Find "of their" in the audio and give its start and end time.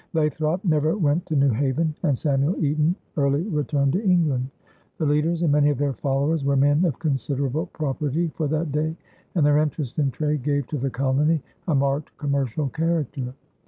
5.69-5.93